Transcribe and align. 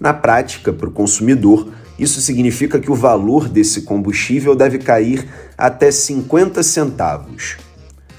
Na 0.00 0.14
prática, 0.14 0.72
para 0.72 0.88
o 0.88 0.92
consumidor, 0.92 1.68
isso 1.98 2.20
significa 2.20 2.78
que 2.78 2.90
o 2.90 2.94
valor 2.94 3.48
desse 3.48 3.80
combustível 3.82 4.54
deve 4.54 4.78
cair 4.78 5.26
até 5.56 5.90
50 5.90 6.62
centavos. 6.62 7.56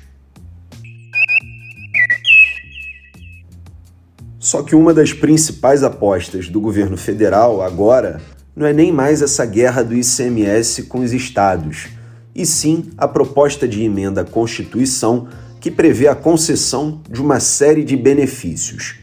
Só 4.38 4.62
que 4.62 4.76
uma 4.76 4.92
das 4.92 5.14
principais 5.14 5.82
apostas 5.82 6.48
do 6.48 6.60
governo 6.60 6.96
federal 6.96 7.60
agora 7.62 8.20
não 8.54 8.66
é 8.66 8.72
nem 8.72 8.92
mais 8.92 9.22
essa 9.22 9.44
guerra 9.46 9.82
do 9.82 9.94
ICMS 9.94 10.82
com 10.84 11.00
os 11.00 11.12
estados, 11.12 11.88
e 12.34 12.44
sim 12.44 12.90
a 12.98 13.08
proposta 13.08 13.66
de 13.66 13.82
emenda 13.82 14.20
à 14.20 14.24
Constituição 14.24 15.26
que 15.60 15.70
prevê 15.70 16.08
a 16.08 16.14
concessão 16.14 17.00
de 17.08 17.22
uma 17.22 17.40
série 17.40 17.84
de 17.84 17.96
benefícios. 17.96 18.96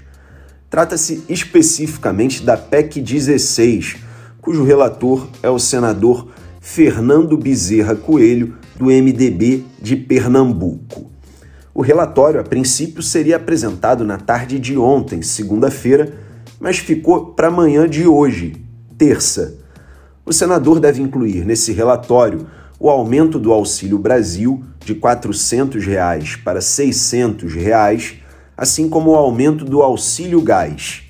Trata-se 0.69 1.23
especificamente 1.29 2.43
da 2.43 2.57
PEC 2.57 2.99
16, 2.99 4.06
cujo 4.47 4.63
relator 4.63 5.27
é 5.43 5.49
o 5.49 5.59
senador 5.59 6.29
Fernando 6.61 7.35
Bezerra 7.35 7.97
Coelho, 7.97 8.55
do 8.77 8.85
MDB 8.85 9.65
de 9.81 9.97
Pernambuco. 9.97 11.11
O 11.73 11.81
relatório, 11.81 12.39
a 12.39 12.45
princípio, 12.45 13.03
seria 13.03 13.35
apresentado 13.35 14.05
na 14.05 14.17
tarde 14.17 14.57
de 14.57 14.77
ontem, 14.77 15.21
segunda-feira, 15.21 16.13
mas 16.61 16.77
ficou 16.77 17.33
para 17.33 17.49
amanhã 17.49 17.89
de 17.89 18.07
hoje, 18.07 18.55
terça. 18.97 19.57
O 20.25 20.31
senador 20.31 20.79
deve 20.79 21.01
incluir 21.01 21.43
nesse 21.43 21.73
relatório 21.73 22.47
o 22.79 22.89
aumento 22.89 23.37
do 23.37 23.51
Auxílio 23.51 23.99
Brasil 23.99 24.63
de 24.79 24.95
400 24.95 25.85
reais 25.85 26.37
para 26.37 26.61
600 26.61 27.53
reais, 27.53 28.15
assim 28.55 28.87
como 28.87 29.11
o 29.11 29.15
aumento 29.15 29.65
do 29.65 29.81
Auxílio 29.81 30.41
Gás. 30.41 31.06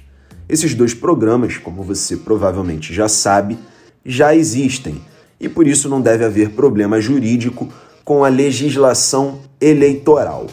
Esses 0.49 0.73
dois 0.73 0.93
programas, 0.93 1.57
como 1.57 1.83
você 1.83 2.15
provavelmente 2.15 2.93
já 2.93 3.09
sabe, 3.09 3.57
já 4.05 4.33
existem 4.33 5.01
e 5.39 5.49
por 5.49 5.67
isso 5.67 5.89
não 5.89 5.99
deve 5.99 6.23
haver 6.23 6.51
problema 6.51 7.01
jurídico 7.01 7.67
com 8.03 8.23
a 8.23 8.29
legislação 8.29 9.39
eleitoral. 9.59 10.47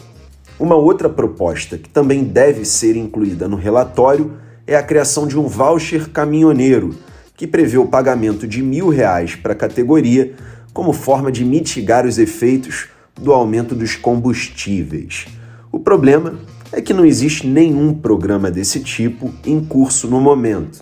Uma 0.59 0.75
outra 0.75 1.07
proposta 1.07 1.77
que 1.77 1.89
também 1.89 2.23
deve 2.23 2.65
ser 2.65 2.97
incluída 2.97 3.47
no 3.47 3.55
relatório 3.55 4.33
é 4.67 4.75
a 4.75 4.83
criação 4.83 5.27
de 5.27 5.39
um 5.39 5.47
voucher 5.47 6.09
caminhoneiro, 6.09 6.95
que 7.37 7.47
prevê 7.47 7.77
o 7.77 7.87
pagamento 7.87 8.45
de 8.47 8.61
mil 8.61 8.89
reais 8.89 9.35
para 9.35 9.53
a 9.53 9.55
categoria 9.55 10.33
como 10.73 10.91
forma 10.91 11.31
de 11.31 11.45
mitigar 11.45 12.05
os 12.05 12.17
efeitos 12.17 12.87
do 13.15 13.31
aumento 13.31 13.73
dos 13.73 13.95
combustíveis. 13.95 15.25
O 15.71 15.79
problema 15.79 16.37
é 16.75 16.81
que 16.81 16.93
não 16.93 17.05
existe 17.05 17.47
nenhum 17.47 17.93
programa 17.93 18.51
desse 18.51 18.81
tipo 18.81 19.33
em 19.45 19.63
curso 19.63 20.09
no 20.09 20.19
momento. 20.19 20.81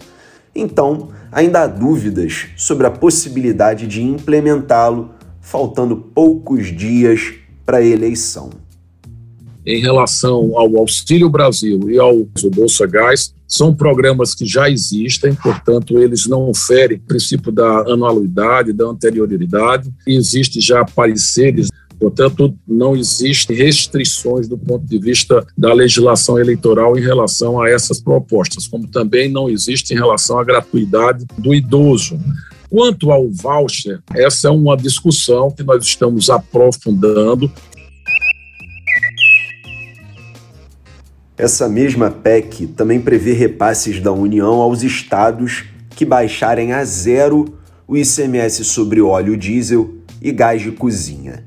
Então, 0.55 1.09
ainda 1.31 1.61
há 1.61 1.67
dúvidas 1.67 2.47
sobre 2.57 2.87
a 2.87 2.91
possibilidade 2.91 3.85
de 3.85 4.01
implementá-lo, 4.01 5.11
faltando 5.39 5.95
poucos 5.95 6.75
dias 6.75 7.35
para 7.63 7.77
a 7.77 7.85
eleição. 7.85 8.49
Em 9.63 9.79
relação 9.79 10.57
ao 10.57 10.75
Auxílio 10.77 11.29
Brasil 11.29 11.87
e 11.89 11.99
ao 11.99 12.27
Bolsa 12.55 12.87
Gás, 12.87 13.33
são 13.47 13.73
programas 13.73 14.33
que 14.33 14.47
já 14.47 14.67
existem, 14.67 15.35
portanto, 15.35 15.99
eles 15.99 16.25
não 16.25 16.51
ferem 16.55 16.97
o 16.97 17.01
princípio 17.01 17.51
da 17.51 17.81
anualidade, 17.81 18.73
da 18.73 18.85
anterioridade, 18.85 19.93
e 20.07 20.19
já 20.59 20.83
pareceres 20.83 21.67
Portanto, 21.99 22.53
não 22.67 22.95
existem 22.95 23.55
restrições 23.55 24.47
do 24.47 24.57
ponto 24.57 24.85
de 24.85 24.97
vista 24.97 25.45
da 25.57 25.73
legislação 25.73 26.39
eleitoral 26.39 26.97
em 26.97 27.01
relação 27.01 27.61
a 27.61 27.69
essas 27.69 28.01
propostas, 28.01 28.67
como 28.67 28.87
também 28.87 29.29
não 29.29 29.49
existe 29.49 29.93
em 29.93 29.97
relação 29.97 30.39
à 30.39 30.43
gratuidade 30.43 31.25
do 31.37 31.53
idoso. 31.53 32.19
Quanto 32.69 33.11
ao 33.11 33.29
voucher, 33.29 34.01
essa 34.15 34.47
é 34.47 34.51
uma 34.51 34.75
discussão 34.75 35.51
que 35.51 35.63
nós 35.63 35.83
estamos 35.83 36.29
aprofundando. 36.29 37.51
Essa 41.37 41.67
mesma 41.67 42.09
PEC 42.09 42.67
também 42.67 42.99
prevê 42.99 43.33
repasses 43.33 43.99
da 43.99 44.11
União 44.11 44.55
aos 44.55 44.83
estados 44.83 45.65
que 45.95 46.05
baixarem 46.05 46.73
a 46.73 46.83
zero 46.83 47.57
o 47.87 47.97
ICMS 47.97 48.63
sobre 48.63 49.01
óleo 49.01 49.37
diesel 49.37 49.95
e 50.21 50.31
gás 50.31 50.61
de 50.61 50.71
cozinha. 50.71 51.43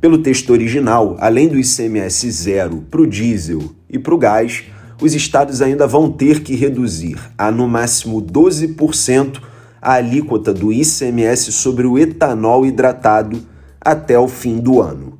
Pelo 0.00 0.18
texto 0.18 0.50
original, 0.50 1.16
além 1.18 1.48
do 1.48 1.58
ICMS 1.58 2.30
zero 2.30 2.84
para 2.88 3.00
o 3.00 3.06
diesel 3.06 3.74
e 3.90 3.98
para 3.98 4.14
o 4.14 4.18
gás, 4.18 4.62
os 5.02 5.12
estados 5.12 5.60
ainda 5.60 5.88
vão 5.88 6.08
ter 6.08 6.44
que 6.44 6.54
reduzir 6.54 7.18
a 7.36 7.50
no 7.50 7.66
máximo 7.66 8.22
12% 8.22 9.42
a 9.82 9.94
alíquota 9.94 10.54
do 10.54 10.72
ICMS 10.72 11.50
sobre 11.50 11.84
o 11.84 11.98
etanol 11.98 12.64
hidratado 12.64 13.42
até 13.80 14.16
o 14.16 14.28
fim 14.28 14.58
do 14.58 14.80
ano. 14.80 15.18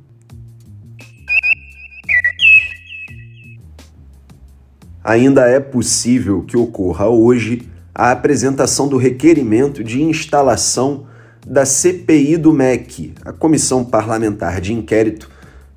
Ainda 5.03 5.45
é 5.49 5.59
possível 5.59 6.43
que 6.43 6.55
ocorra 6.55 7.09
hoje 7.09 7.63
a 7.93 8.11
apresentação 8.11 8.87
do 8.87 8.95
requerimento 8.95 9.83
de 9.83 10.01
instalação 10.01 11.08
da 11.49 11.65
CPI 11.65 12.37
do 12.37 12.53
MEC, 12.53 13.11
a 13.25 13.33
Comissão 13.33 13.83
Parlamentar 13.83 14.61
de 14.61 14.71
Inquérito 14.71 15.27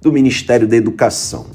do 0.02 0.12
Ministério 0.12 0.68
da 0.68 0.76
Educação. 0.76 1.46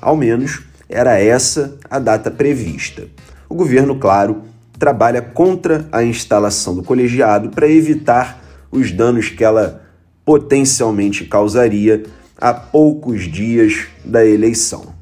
Ao 0.00 0.16
menos 0.16 0.62
era 0.88 1.18
essa 1.18 1.76
a 1.90 1.98
data 1.98 2.30
prevista. 2.30 3.06
O 3.46 3.54
governo, 3.54 3.98
claro, 3.98 4.42
trabalha 4.78 5.20
contra 5.20 5.86
a 5.92 6.02
instalação 6.02 6.74
do 6.74 6.82
colegiado 6.82 7.50
para 7.50 7.68
evitar 7.68 8.42
os 8.72 8.90
danos 8.90 9.28
que 9.28 9.44
ela 9.44 9.82
potencialmente 10.24 11.26
causaria 11.26 12.04
a 12.40 12.54
poucos 12.54 13.30
dias 13.30 13.86
da 14.02 14.24
eleição. 14.24 14.94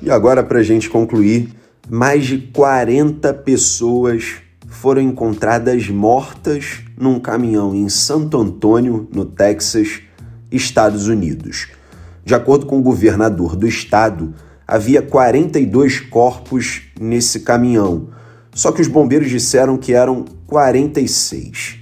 E 0.00 0.10
agora, 0.10 0.42
para 0.42 0.60
a 0.60 0.62
gente 0.62 0.88
concluir, 0.88 1.57
mais 1.90 2.26
de 2.26 2.38
40 2.38 3.32
pessoas 3.32 4.36
foram 4.68 5.00
encontradas 5.00 5.88
mortas 5.88 6.80
num 6.96 7.18
caminhão 7.18 7.74
em 7.74 7.88
Santo 7.88 8.38
Antônio, 8.38 9.08
no 9.10 9.24
Texas, 9.24 10.00
Estados 10.52 11.08
Unidos. 11.08 11.68
De 12.24 12.34
acordo 12.34 12.66
com 12.66 12.78
o 12.78 12.82
governador 12.82 13.56
do 13.56 13.66
estado, 13.66 14.34
havia 14.66 15.00
42 15.00 16.00
corpos 16.00 16.82
nesse 17.00 17.40
caminhão, 17.40 18.10
só 18.54 18.70
que 18.70 18.82
os 18.82 18.88
bombeiros 18.88 19.30
disseram 19.30 19.78
que 19.78 19.94
eram 19.94 20.26
46. 20.46 21.78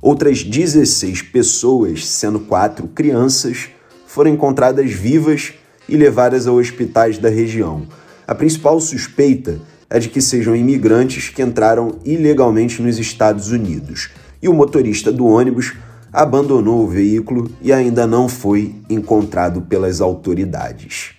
Outras 0.00 0.42
16 0.42 1.22
pessoas, 1.22 2.06
sendo 2.08 2.40
quatro 2.40 2.88
crianças, 2.88 3.68
foram 4.06 4.30
encontradas 4.30 4.90
vivas 4.90 5.52
e 5.86 5.96
levadas 5.96 6.46
a 6.46 6.52
hospitais 6.52 7.18
da 7.18 7.28
região. 7.28 7.86
A 8.32 8.34
principal 8.34 8.80
suspeita 8.80 9.60
é 9.90 9.98
de 9.98 10.08
que 10.08 10.22
sejam 10.22 10.56
imigrantes 10.56 11.28
que 11.28 11.42
entraram 11.42 11.98
ilegalmente 12.02 12.80
nos 12.80 12.98
Estados 12.98 13.50
Unidos. 13.50 14.08
E 14.40 14.48
o 14.48 14.54
motorista 14.54 15.12
do 15.12 15.26
ônibus 15.26 15.74
abandonou 16.10 16.82
o 16.82 16.88
veículo 16.88 17.50
e 17.60 17.70
ainda 17.70 18.06
não 18.06 18.30
foi 18.30 18.74
encontrado 18.88 19.60
pelas 19.60 20.00
autoridades. 20.00 21.10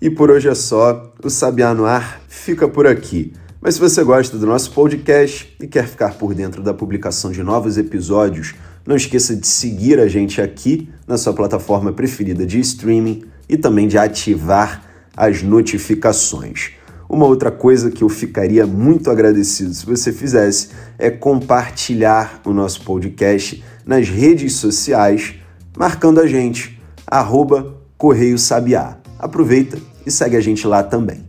E 0.00 0.08
por 0.08 0.30
hoje 0.30 0.48
é 0.48 0.54
só, 0.54 1.12
o 1.24 1.28
Sabiá 1.28 1.74
no 1.74 1.86
Ar 1.86 2.20
fica 2.28 2.68
por 2.68 2.86
aqui. 2.86 3.32
Mas 3.60 3.74
se 3.74 3.80
você 3.80 4.04
gosta 4.04 4.38
do 4.38 4.46
nosso 4.46 4.70
podcast 4.70 5.56
e 5.60 5.66
quer 5.66 5.88
ficar 5.88 6.14
por 6.14 6.34
dentro 6.34 6.62
da 6.62 6.72
publicação 6.72 7.32
de 7.32 7.42
novos 7.42 7.76
episódios, 7.76 8.54
não 8.86 8.94
esqueça 8.94 9.36
de 9.36 9.46
seguir 9.46 9.98
a 9.98 10.08
gente 10.08 10.40
aqui 10.40 10.88
na 11.10 11.18
sua 11.18 11.32
plataforma 11.32 11.92
preferida 11.92 12.46
de 12.46 12.60
streaming 12.60 13.24
e 13.48 13.56
também 13.56 13.88
de 13.88 13.98
ativar 13.98 14.84
as 15.16 15.42
notificações. 15.42 16.70
Uma 17.08 17.26
outra 17.26 17.50
coisa 17.50 17.90
que 17.90 18.04
eu 18.04 18.08
ficaria 18.08 18.64
muito 18.64 19.10
agradecido 19.10 19.74
se 19.74 19.84
você 19.84 20.12
fizesse 20.12 20.68
é 20.96 21.10
compartilhar 21.10 22.40
o 22.46 22.52
nosso 22.52 22.84
podcast 22.84 23.60
nas 23.84 24.08
redes 24.08 24.52
sociais, 24.54 25.34
marcando 25.76 26.20
a 26.20 26.28
gente, 26.28 26.80
arroba 27.04 27.74
Correio 27.98 28.38
Sabiá. 28.38 28.96
Aproveita 29.18 29.78
e 30.06 30.12
segue 30.12 30.36
a 30.36 30.40
gente 30.40 30.64
lá 30.64 30.84
também. 30.84 31.24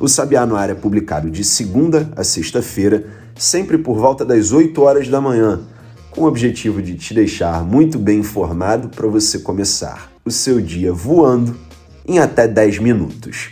O 0.00 0.08
Sabiá 0.08 0.44
no 0.44 0.56
Ar 0.56 0.70
é 0.70 0.74
publicado 0.74 1.30
de 1.30 1.44
segunda 1.44 2.10
a 2.16 2.24
sexta-feira, 2.24 3.06
sempre 3.36 3.78
por 3.78 3.96
volta 3.96 4.24
das 4.24 4.50
8 4.50 4.82
horas 4.82 5.06
da 5.06 5.20
manhã, 5.20 5.60
com 6.14 6.22
o 6.22 6.26
objetivo 6.26 6.80
de 6.80 6.94
te 6.94 7.12
deixar 7.12 7.64
muito 7.64 7.98
bem 7.98 8.20
informado 8.20 8.88
para 8.88 9.08
você 9.08 9.40
começar 9.40 10.12
o 10.24 10.30
seu 10.30 10.60
dia 10.60 10.92
voando 10.92 11.56
em 12.06 12.20
até 12.20 12.46
10 12.46 12.78
minutos. 12.78 13.50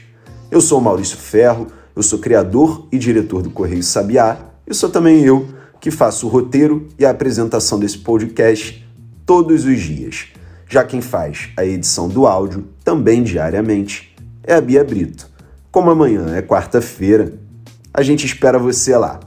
Eu 0.48 0.60
sou 0.60 0.80
Maurício 0.80 1.16
Ferro, 1.16 1.66
eu 1.94 2.02
sou 2.04 2.20
criador 2.20 2.86
e 2.92 2.98
diretor 2.98 3.42
do 3.42 3.50
Correio 3.50 3.82
Sabiá, 3.82 4.38
e 4.64 4.72
sou 4.72 4.88
também 4.88 5.24
eu 5.24 5.48
que 5.80 5.90
faço 5.90 6.26
o 6.26 6.30
roteiro 6.30 6.86
e 6.96 7.04
a 7.04 7.10
apresentação 7.10 7.80
desse 7.80 7.98
podcast 7.98 8.86
todos 9.26 9.64
os 9.64 9.80
dias. 9.80 10.28
Já 10.68 10.84
quem 10.84 11.00
faz 11.00 11.48
a 11.56 11.64
edição 11.64 12.08
do 12.08 12.28
áudio, 12.28 12.68
também 12.84 13.24
diariamente, 13.24 14.14
é 14.44 14.54
a 14.54 14.60
Bia 14.60 14.84
Brito. 14.84 15.28
Como 15.72 15.90
amanhã 15.90 16.36
é 16.36 16.40
quarta-feira, 16.40 17.34
a 17.92 18.02
gente 18.02 18.24
espera 18.24 18.58
você 18.58 18.96
lá. 18.96 19.18